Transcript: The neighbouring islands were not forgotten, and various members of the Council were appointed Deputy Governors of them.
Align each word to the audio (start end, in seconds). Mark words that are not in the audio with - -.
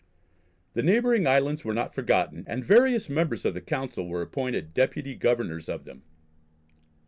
The 0.73 0.81
neighbouring 0.81 1.27
islands 1.27 1.63
were 1.63 1.75
not 1.75 1.93
forgotten, 1.93 2.43
and 2.47 2.63
various 2.63 3.07
members 3.07 3.45
of 3.45 3.53
the 3.53 3.61
Council 3.61 4.07
were 4.07 4.23
appointed 4.23 4.73
Deputy 4.73 5.13
Governors 5.13 5.69
of 5.69 5.83
them. 5.85 6.01